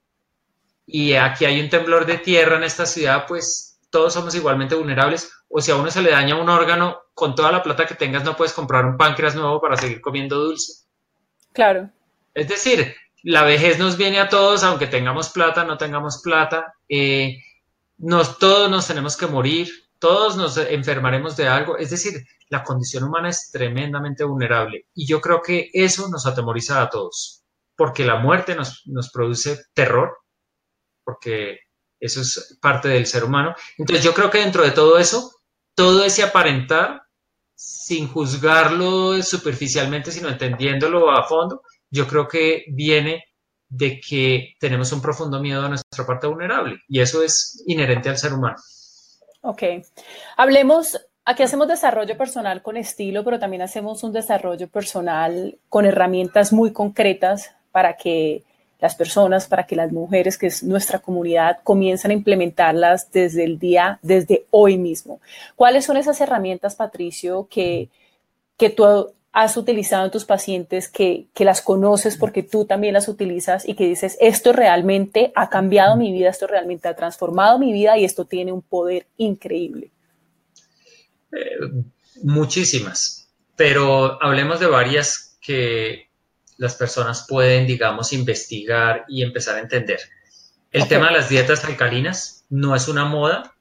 [0.85, 5.31] y aquí hay un temblor de tierra en esta ciudad, pues todos somos igualmente vulnerables.
[5.49, 8.23] O si a uno se le daña un órgano, con toda la plata que tengas
[8.23, 10.85] no puedes comprar un páncreas nuevo para seguir comiendo dulce.
[11.53, 11.89] Claro.
[12.33, 16.73] Es decir, la vejez nos viene a todos, aunque tengamos plata, no tengamos plata.
[16.87, 17.37] Eh,
[17.97, 19.69] nos, todos nos tenemos que morir,
[20.01, 21.77] todos nos enfermaremos de algo.
[21.77, 26.81] Es decir, la condición humana es tremendamente vulnerable y yo creo que eso nos atemoriza
[26.81, 27.43] a todos,
[27.77, 28.83] porque la muerte nos,
[29.13, 30.17] produce terror,
[31.05, 31.59] porque
[31.99, 33.53] eso es parte del ser humano.
[33.77, 35.31] Entonces yo creo que dentro de todo eso,
[35.75, 37.03] todo ese aparentar,
[37.53, 41.61] sin juzgarlo superficialmente, sino entendiéndolo a fondo,
[41.91, 43.23] yo creo que viene
[43.69, 48.17] de que tenemos un profundo miedo a nuestra parte vulnerable y eso es inherente al
[48.17, 48.57] ser humano.
[49.41, 49.63] Ok.
[50.37, 56.51] Hablemos Aquí hacemos desarrollo personal con estilo, pero también hacemos un desarrollo personal con herramientas
[56.51, 58.43] muy concretas para que
[58.79, 63.59] las personas, para que las mujeres, que es nuestra comunidad, comiencen a implementarlas desde el
[63.59, 65.21] día, desde hoy mismo.
[65.55, 67.89] ¿Cuáles son esas herramientas, Patricio, que,
[68.57, 73.07] que tú has utilizado en tus pacientes, que, que, las conoces porque tú también las
[73.07, 77.71] utilizas y que dices, esto realmente ha cambiado mi vida, esto realmente ha transformado mi
[77.71, 79.91] vida y esto tiene un poder increíble?
[81.31, 81.83] Eh,
[82.23, 86.09] muchísimas, pero hablemos de varias que
[86.57, 89.99] las personas pueden, digamos, investigar y empezar a entender.
[90.71, 93.55] El tema de las dietas alcalinas no es una moda,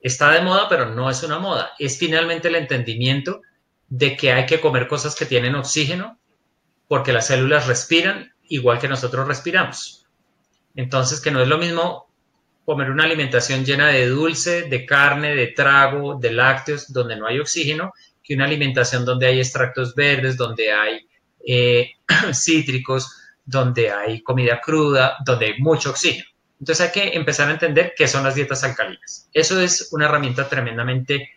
[0.00, 1.72] está de moda, pero no es una moda.
[1.78, 3.42] Es finalmente el entendimiento
[3.90, 6.18] de que hay que comer cosas que tienen oxígeno
[6.88, 10.06] porque las células respiran igual que nosotros respiramos.
[10.74, 12.08] Entonces, que no es lo mismo
[12.64, 17.40] comer una alimentación llena de dulce, de carne, de trago, de lácteos, donde no hay
[17.40, 21.06] oxígeno, que una alimentación donde hay extractos verdes, donde hay
[21.44, 21.90] eh,
[22.32, 23.12] cítricos,
[23.44, 26.26] donde hay comida cruda, donde hay mucho oxígeno.
[26.60, 29.28] Entonces hay que empezar a entender qué son las dietas alcalinas.
[29.32, 31.30] Eso es una herramienta tremendamente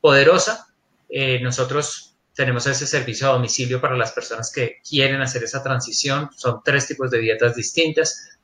[0.00, 0.71] poderosa
[1.14, 6.30] eh, nosotros tenemos ese servicio a domicilio para las personas que quieren hacer esa transición.
[6.34, 8.38] Son tres tipos de dietas distintas.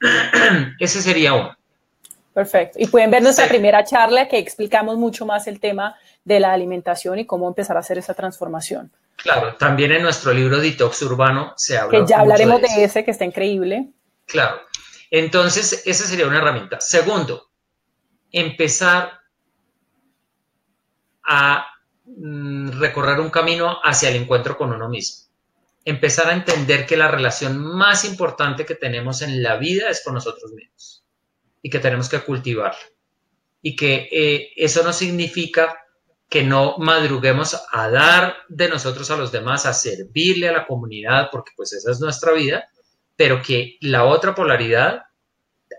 [0.80, 1.56] ese sería uno.
[2.34, 2.78] Perfecto.
[2.80, 5.94] Y pueden ver nuestra primera charla que explicamos mucho más el tema
[6.24, 8.90] de la alimentación y cómo empezar a hacer esa transformación.
[9.16, 12.00] Claro, también en nuestro libro Detox Urbano se habla.
[12.00, 13.92] Que ya hablaremos de, de ese, que está increíble.
[14.26, 14.60] Claro.
[15.10, 16.80] Entonces, esa sería una herramienta.
[16.80, 17.50] Segundo,
[18.32, 19.20] empezar
[21.22, 21.69] a
[22.18, 25.28] recorrer un camino hacia el encuentro con uno mismo.
[25.84, 30.14] Empezar a entender que la relación más importante que tenemos en la vida es con
[30.14, 31.04] nosotros mismos
[31.62, 32.78] y que tenemos que cultivarla.
[33.62, 35.76] Y que eh, eso no significa
[36.28, 41.28] que no madruguemos a dar de nosotros a los demás, a servirle a la comunidad,
[41.30, 42.68] porque pues esa es nuestra vida,
[43.16, 45.02] pero que la otra polaridad,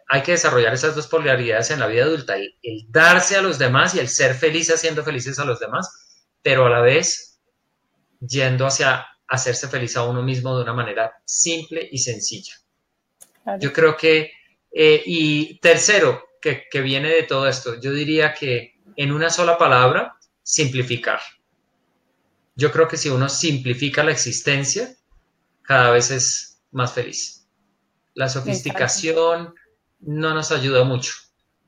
[0.10, 3.96] hay que desarrollar esas dos polaridades en la vida adulta, el darse a los demás
[3.96, 6.11] y el ser feliz haciendo felices a los demás,
[6.42, 7.40] pero a la vez
[8.20, 12.54] yendo hacia hacerse feliz a uno mismo de una manera simple y sencilla.
[13.60, 14.32] Yo creo que,
[14.72, 19.58] eh, y tercero, que, que viene de todo esto, yo diría que en una sola
[19.58, 21.20] palabra, simplificar.
[22.56, 24.96] Yo creo que si uno simplifica la existencia,
[25.62, 27.48] cada vez es más feliz.
[28.14, 29.56] La sofisticación
[30.00, 31.14] no nos ayuda mucho.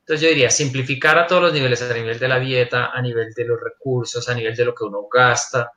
[0.04, 3.32] Entonces yo diría, simplificar a todos los niveles, a nivel de la dieta, a nivel
[3.32, 5.72] de los recursos, a nivel de lo que uno gasta.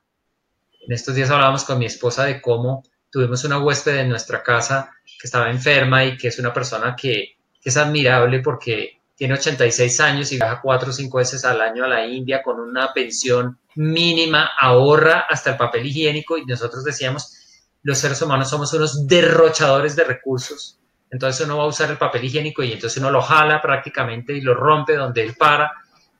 [0.86, 4.90] En estos días hablábamos con mi esposa de cómo tuvimos una huésped en nuestra casa
[5.02, 10.32] que estaba enferma y que es una persona que, es admirable porque tiene 86 años
[10.32, 14.50] y viaja cuatro o cinco veces al año a la India con una pensión mínima,
[14.58, 20.04] ahorra hasta el papel higiénico y nosotros decíamos, los seres humanos somos unos derrochadores de
[20.04, 20.77] recursos
[21.10, 24.40] entonces uno va a usar el papel higiénico y entonces uno lo jala prácticamente y
[24.40, 25.72] lo rompe donde él para.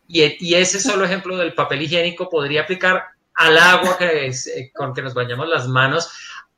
[0.07, 5.03] Y, ese solo ejemplo del papel higiénico podría aplicar al agua que eh, con que
[5.03, 6.11] nos bañamos las manos,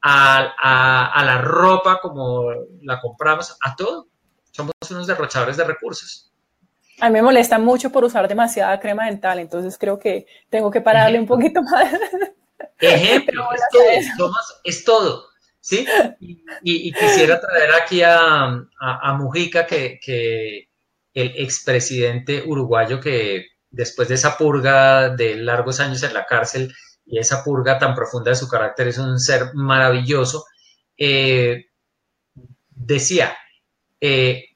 [0.03, 2.45] a, la ropa como
[2.83, 4.07] la compramos, a todo.
[4.53, 6.31] Somos unos derrochadores de recursos.
[7.01, 10.81] A mí me molesta mucho por usar demasiada crema dental, entonces creo que tengo que
[10.81, 11.93] pararle un poquito más.
[12.79, 13.49] Ejemplo,
[13.95, 14.33] es todo,
[14.65, 15.30] es todo.
[15.61, 15.87] ¿Sí?
[16.63, 20.69] Y, quisiera traer aquí a, Mujica, que,
[21.13, 26.73] el expresidente uruguayo que después de esa purga de largos años en la cárcel
[27.05, 30.45] y esa purga tan profunda de su carácter es un ser maravilloso,
[30.97, 31.67] eh,
[32.71, 33.37] decía,
[34.01, 34.51] eh,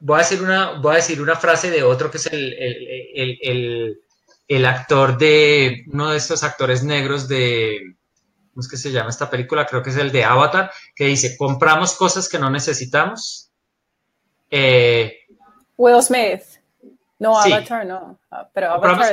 [0.00, 4.00] voy, a decir una, voy a decir una frase de otro que es el,
[4.48, 7.97] el actor de, uno de estos actores negros de
[8.58, 9.66] ¿cómo es que se llama esta película?
[9.66, 13.52] Creo que es el de Avatar, que dice, compramos cosas que no necesitamos.
[14.50, 15.12] Eh,
[15.76, 16.42] Will Smith.
[17.20, 18.18] No, Avatar no.
[18.32, 19.06] Ah, pero compramos,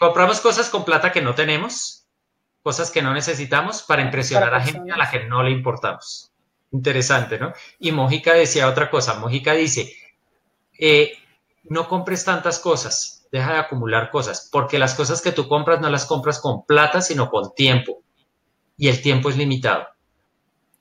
[0.00, 2.04] compramos cosas con plata que no tenemos,
[2.60, 6.32] cosas que no necesitamos para impresionar a gente a la que no le importamos.
[6.72, 7.52] Interesante, ¿no?
[7.78, 9.20] Y Mójica decía otra cosa.
[9.20, 9.92] Mójica dice,
[10.76, 11.12] eh,
[11.62, 15.88] no compres tantas cosas, deja de acumular cosas, porque las cosas que tú compras no
[15.88, 18.02] las compras con plata, sino con tiempo
[18.78, 19.86] y el tiempo es limitado.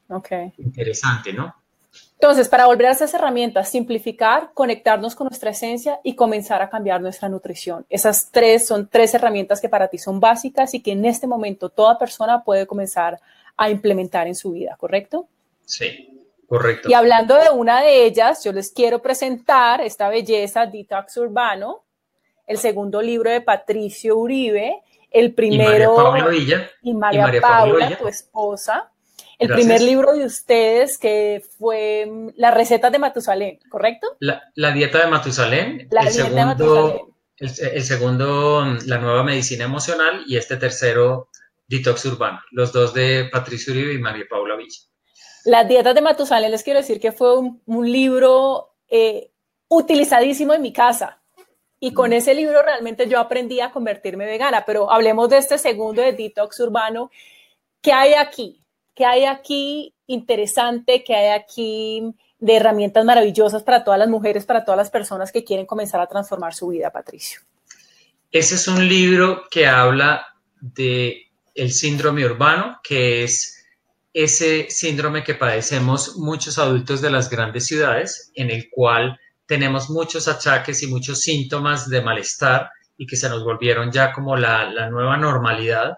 [0.07, 0.31] Ok.
[0.59, 1.53] Interesante, ¿no?
[2.13, 7.01] Entonces, para volver a esas herramientas, simplificar, conectarnos con nuestra esencia y comenzar a cambiar
[7.01, 7.85] nuestra nutrición.
[7.89, 11.69] Esas tres son tres herramientas que para ti son básicas y que en este momento
[11.69, 13.19] toda persona puede comenzar
[13.55, 15.27] a implementar en su vida, ¿correcto?
[15.65, 16.89] Sí, correcto.
[16.89, 21.83] Y hablando de una de ellas, yo les quiero presentar esta belleza, Detox Urbano,
[22.47, 25.61] el segundo libro de Patricio Uribe, el primero.
[25.61, 28.91] Y María Paula Y María, Paula, tu esposa.
[29.39, 34.17] el primer libro de ustedes que fue mm, Las recetas de Matusalén, ¿correcto?
[34.19, 35.87] La, dieta de Matusalén.
[35.91, 41.29] el segundo, El, segundo, mm, La nueva medicina emocional y este tercero,
[41.67, 44.79] Detox Urbano, los dos de Patricio Uribe y María Paula Villa.
[45.45, 49.31] Las dietas de Matusalén, les quiero decir que fue un, libro eh,
[49.69, 51.16] utilizadísimo en mi casa.
[51.79, 56.01] Y con ese libro realmente yo aprendí a convertirme vegana, pero hablemos de este segundo
[56.01, 57.11] de Detox Urbano.
[57.81, 58.61] ¿Qué hay aquí?
[58.95, 61.03] ¿Qué hay aquí interesante?
[61.03, 65.43] ¿Qué hay aquí de herramientas maravillosas para todas las mujeres, para todas las personas que
[65.43, 67.41] quieren comenzar a transformar su vida, Patricio?
[68.31, 70.25] Ese es un libro que habla
[70.59, 73.65] de el síndrome urbano, que es
[74.13, 80.27] ese síndrome que padecemos muchos adultos de las grandes ciudades, en el cual tenemos muchos
[80.27, 85.17] achaques y muchos síntomas de malestar y que se nos volvieron ya como la, nueva
[85.17, 85.97] normalidad.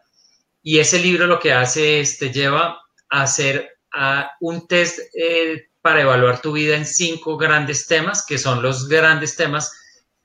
[0.62, 3.70] Y ese libro lo que hace es te lleva a hacer
[4.40, 9.36] un test eh, para evaluar tu vida en cinco grandes temas, que son los grandes
[9.36, 9.76] temas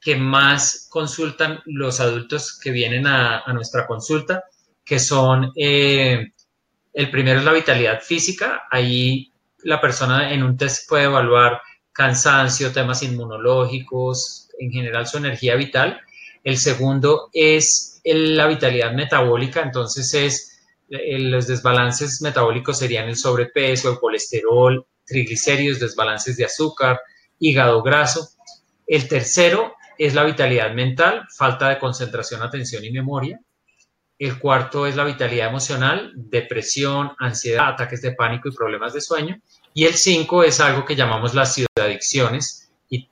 [0.01, 4.45] que más consultan los adultos que vienen a, nuestra consulta,
[4.85, 6.33] que son, eh,
[6.93, 9.33] el primero es la vitalidad física, ahí
[9.63, 11.63] la persona en un test puede evaluar
[11.95, 16.01] cansancio, temas inmunológicos, en general su energía vital.
[16.43, 20.55] El segundo es la vitalidad metabólica, entonces es
[20.91, 27.01] eh, los desbalances metabólicos serían el sobrepeso, el colesterol, triglicéridos, desbalances de azúcar,
[27.39, 28.29] hígado graso.
[28.87, 33.41] El tercero es la vitalidad mental, falta de concentración, atención y memoria.
[34.19, 39.41] El cuarto es la vitalidad emocional, depresión, ansiedad, ataques de pánico y problemas de sueño.
[39.75, 43.09] Y el 5 es algo que llamamos las ciudadicciones y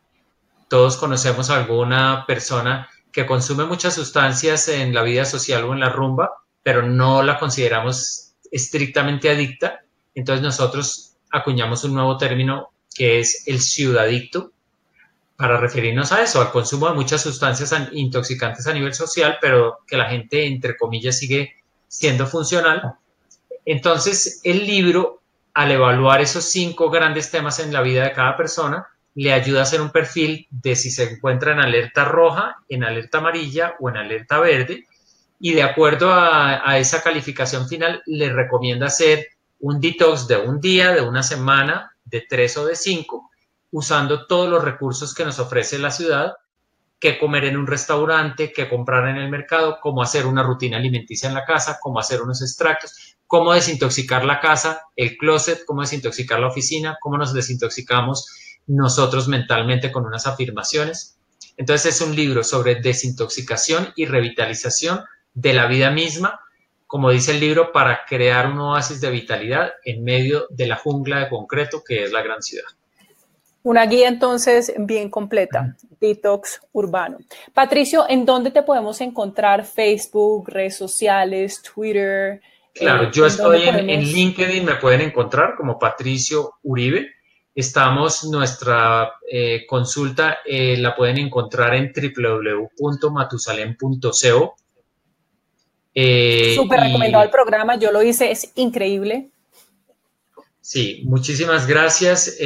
[0.69, 5.81] todos conocemos a alguna persona que consume muchas sustancias en la vida social o en
[5.81, 6.31] la rumba,
[6.63, 9.81] pero no la consideramos estrictamente adicta.
[10.15, 14.53] Entonces nosotros acuñamos un nuevo término que es el ciudadicto
[15.37, 19.97] para referirnos a eso, al consumo de muchas sustancias intoxicantes a nivel social, pero que
[19.97, 21.57] la gente, entre comillas, sigue
[21.89, 22.95] siendo funcional.
[23.65, 25.22] Entonces, el libro
[25.55, 29.63] al evaluar esos cinco grandes temas en la vida de cada persona, le ayuda a
[29.65, 33.99] hacer un perfil de si se encuentra en alerta roja, en alerta amarilla o en
[33.99, 34.87] alerta verde.
[35.39, 39.27] Y de acuerdo a, esa calificación final, le recomienda hacer
[39.61, 43.31] un detox de un día, de una semana, de tres o de cinco,
[43.71, 46.35] usando todos los recursos que nos ofrece la ciudad,
[46.99, 51.29] qué comer en un restaurante, qué comprar en el mercado, cómo hacer una rutina alimenticia
[51.29, 56.39] en la casa, cómo hacer unos extractos cómo desintoxicar la casa, el closet, cómo desintoxicar
[56.39, 61.17] la oficina, cómo nos desintoxicamos nosotros mentalmente con unas afirmaciones.
[61.57, 65.01] Entonces es un libro sobre desintoxicación y revitalización
[65.33, 66.41] de la vida misma,
[66.87, 71.21] como dice el libro, para crear un oasis de vitalidad en medio de la jungla
[71.21, 72.69] de concreto que es la gran ciudad.
[73.63, 77.17] Una guía entonces bien completa, detox urbano.
[77.55, 79.65] Patricio, ¿en dónde te podemos encontrar?
[79.65, 82.43] Facebook, redes sociales, Twitter,
[82.75, 87.11] Claro, yo estoy en, LinkedIn, me pueden encontrar como Patricio Uribe.
[87.55, 94.55] Estamos, nuestra eh, consulta eh, la pueden encontrar en www.matusalem.co.
[95.95, 99.29] Eh, Súper recomendado el programa, yo lo hice, es increíble.
[100.63, 102.39] Sí, muchísimas gracias.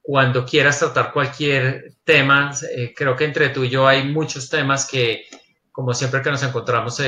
[0.00, 2.54] cuando quieras tratar cualquier tema,
[2.94, 5.24] creo que entre tú y yo hay muchos temas que,
[5.72, 7.00] como siempre que nos encontramos,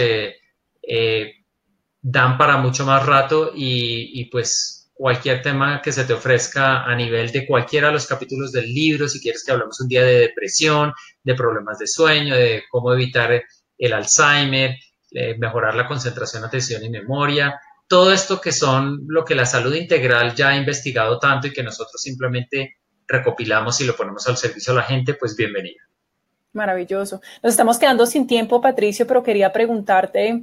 [2.00, 7.30] dan para mucho más rato y, pues cualquier tema que se te ofrezca a nivel
[7.30, 10.92] de cualquiera de los capítulos del libro, si quieres que hablemos un día de depresión,
[11.22, 13.42] de problemas de sueño, de cómo evitar
[13.78, 14.76] el Alzheimer,
[15.38, 20.34] mejorar la concentración, atención y memoria, todo esto que son lo que la salud integral
[20.34, 24.76] ya ha investigado tanto y que nosotros simplemente recopilamos y lo ponemos al servicio a
[24.76, 25.78] la gente, pues bienvenido.
[26.52, 27.20] Maravilloso.
[27.42, 30.42] Nos estamos quedando sin tiempo, Patricio, pero quería preguntarte,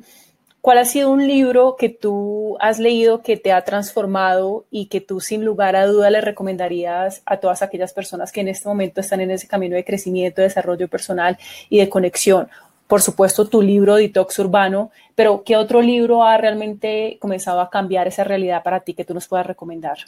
[0.66, 5.00] ¿Cuál ha sido un libro que tú has leído que te ha transformado y que
[5.00, 9.00] tú sin lugar a duda le recomendarías a todas aquellas personas que en este momento
[9.00, 11.38] están en ese camino de crecimiento, de desarrollo personal
[11.70, 12.48] y de conexión?
[12.88, 18.08] Por supuesto, tu libro Detox Urbano, pero ¿qué otro libro ha realmente comenzado a cambiar
[18.08, 20.00] esa realidad para ti que tú nos puedas recomendar?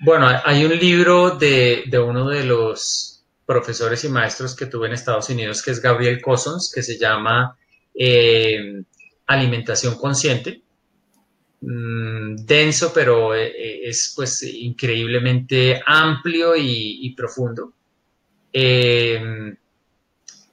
[0.00, 5.30] Bueno, hay un libro de, uno de los profesores y maestros que tuve en Estados
[5.30, 7.56] Unidos, que es Gabriel Cossons, que se llama
[7.94, 8.82] eh,
[9.26, 10.62] alimentación consciente,
[11.60, 17.72] mm, denso, pero eh, eh, es pues increíblemente amplio y, profundo.
[18.52, 19.54] Eh,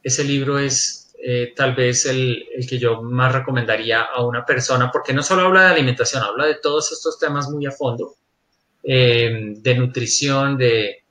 [0.01, 1.13] ese libro es,
[1.55, 5.75] tal vez el, que yo más recomendaría a una persona, porque no solo habla de
[5.75, 8.15] alimentación, habla de todos estos temas muy a fondo,
[8.83, 11.03] de nutrición, de,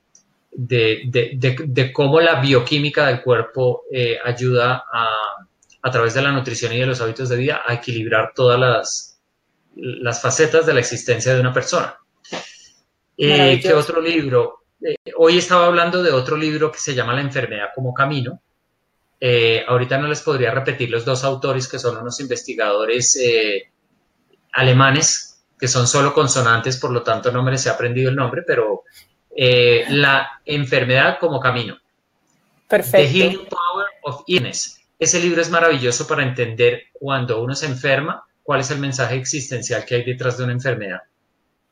[0.51, 3.85] de, cómo la bioquímica del cuerpo
[4.23, 5.42] ayuda a,
[5.83, 9.19] a, través de la nutrición y de los hábitos de vida a equilibrar todas las,
[9.75, 11.95] las facetas de la existencia de una persona.
[13.15, 14.59] ¿Qué otro libro?
[15.17, 18.41] hoy estaba hablando de otro libro que se llama La enfermedad como camino,
[19.25, 23.71] eh, ahorita no les podría repetir los dos autores que son unos investigadores eh,
[24.51, 28.41] alemanes, que son solo consonantes, por lo tanto no me les he aprendido el nombre,
[28.45, 28.83] pero
[29.33, 31.77] eh, la enfermedad como camino.
[32.67, 32.97] Perfecto.
[32.97, 34.82] The Healing Power of Illness.
[34.99, 39.85] Ese libro es maravilloso para entender cuando uno se enferma, cuál es el mensaje existencial
[39.85, 41.01] que hay detrás de una enfermedad.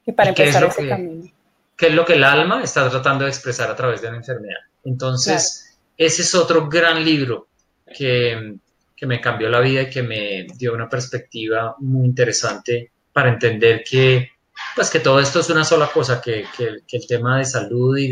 [0.05, 1.32] Y para empezar ese camino.
[1.76, 4.59] ¿Qué es lo que el alma está tratando de expresar a través de una enfermedad?
[4.84, 7.47] Entonces, ese es otro gran libro
[7.95, 8.55] que,
[9.01, 14.30] me cambió la vida y que me dio una perspectiva muy interesante para entender que,
[14.76, 18.09] pues, que todo esto es una sola cosa, que, el tema de salud y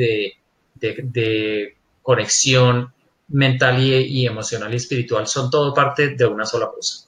[0.75, 2.91] de, conexión
[3.29, 7.05] mental y, emocional y espiritual son todo parte de una sola cosa.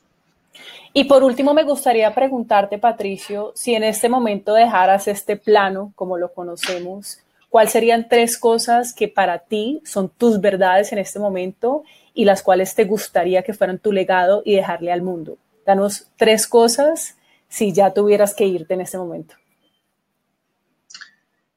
[0.93, 6.17] Y por último, me gustaría preguntarte, Patricio, si en este momento dejaras este plano como
[6.17, 7.19] lo conocemos,
[7.49, 12.43] ¿cuáles serían tres cosas que para ti son tus verdades en este momento y las
[12.43, 15.37] cuales te gustaría que fueran tu legado y dejarle al mundo?
[15.65, 17.15] Danos tres cosas
[17.47, 19.35] si ya tuvieras que irte en este momento.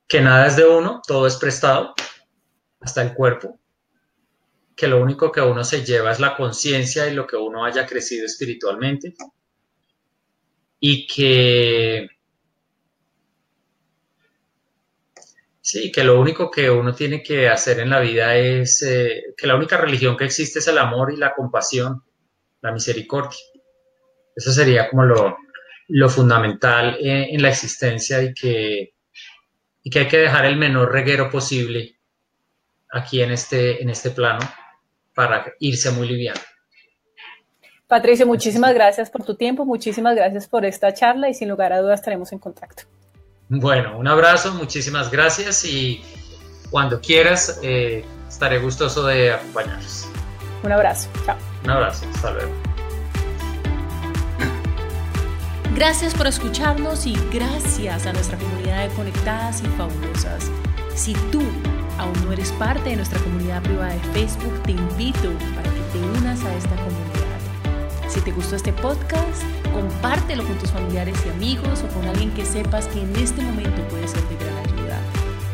[0.07, 1.95] Que nada es de uno, todo es prestado,
[2.81, 3.59] hasta el cuerpo.
[4.77, 7.87] Que lo único que uno se lleva es la conciencia y lo que uno haya
[7.87, 9.15] crecido espiritualmente.
[10.81, 12.09] Y que
[15.67, 19.47] Sí, que lo único que uno tiene que hacer en la vida es eh, que
[19.47, 22.03] la única religión que existe es el amor y la compasión,
[22.61, 23.39] la misericordia.
[24.37, 28.93] Eso sería como lo, fundamental en, la existencia y que,
[29.83, 31.99] y que hay que dejar el menor reguero posible
[32.93, 34.41] aquí en este, en este plano
[35.15, 36.41] para irse muy liviano.
[37.87, 41.81] Patricio, muchísimas gracias por tu tiempo, muchísimas gracias por esta charla y sin lugar a
[41.81, 42.85] dudas estaremos en contacto.
[43.49, 46.03] Bueno, un abrazo, muchísimas gracias y
[46.71, 50.09] cuando quieras eh, estaré gustoso de acompañarlos.
[50.63, 51.37] Un abrazo, chao.
[51.63, 52.53] Un abrazo, hasta luego.
[55.75, 60.51] Gracias por escucharnos y gracias a nuestra comunidad de conectadas y fabulosas.
[60.95, 61.43] Si tú
[61.99, 65.99] aún no eres parte de nuestra comunidad privada de Facebook, te invito para que te
[66.19, 67.35] unas a esta comunidad.
[68.09, 69.43] Si te gustó este podcast,
[69.73, 73.83] compártelo con tus familiares y amigos o con alguien que sepas que en este momento
[73.89, 74.99] puede ser de gran ayuda.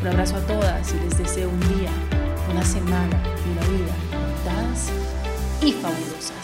[0.01, 1.89] Un abrazo a todas y les deseo un día,
[2.51, 3.93] una semana y una vida
[4.43, 4.91] conectadas
[5.61, 6.40] y fabulosas.